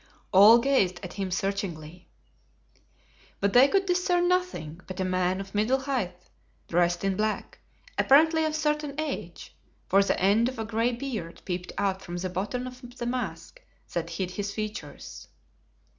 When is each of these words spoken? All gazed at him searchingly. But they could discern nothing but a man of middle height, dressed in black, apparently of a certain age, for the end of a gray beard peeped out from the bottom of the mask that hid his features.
All 0.31 0.57
gazed 0.57 0.99
at 1.03 1.13
him 1.13 1.29
searchingly. 1.29 2.07
But 3.39 3.53
they 3.53 3.67
could 3.67 3.85
discern 3.85 4.27
nothing 4.27 4.81
but 4.87 4.99
a 4.99 5.05
man 5.05 5.39
of 5.39 5.53
middle 5.53 5.81
height, 5.81 6.23
dressed 6.67 7.03
in 7.03 7.15
black, 7.15 7.59
apparently 7.99 8.43
of 8.45 8.53
a 8.53 8.55
certain 8.55 8.99
age, 8.99 9.55
for 9.87 10.01
the 10.01 10.19
end 10.19 10.49
of 10.49 10.57
a 10.57 10.65
gray 10.65 10.91
beard 10.91 11.43
peeped 11.45 11.71
out 11.77 12.01
from 12.01 12.17
the 12.17 12.31
bottom 12.31 12.65
of 12.65 12.97
the 12.97 13.05
mask 13.05 13.61
that 13.93 14.09
hid 14.09 14.31
his 14.31 14.51
features. 14.51 15.27